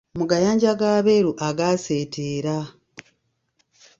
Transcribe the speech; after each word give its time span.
Mu 0.17 0.23
gayanja 0.29 0.71
g’abeeru 0.79 1.31
agaaseeteera. 1.47 2.57